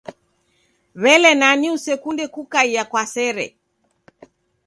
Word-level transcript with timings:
W'ele 1.01 1.31
nani 1.41 1.67
usekunde 1.75 2.25
kukaia 2.33 2.83
kwa 2.91 3.03
sere? 3.13 3.45